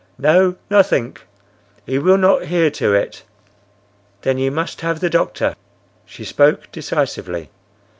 [0.17, 1.27] "No, nothink.
[1.85, 3.21] He will not hear to it."
[4.23, 5.55] "Then you must have the doctor."
[6.07, 7.51] She spoke decisively.